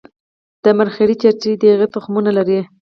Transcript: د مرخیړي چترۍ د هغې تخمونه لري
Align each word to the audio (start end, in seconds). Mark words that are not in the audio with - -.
د 0.63 0.65
مرخیړي 0.77 1.15
چترۍ 1.21 1.53
د 1.57 1.63
هغې 1.73 1.87
تخمونه 1.95 2.31
لري 2.37 2.59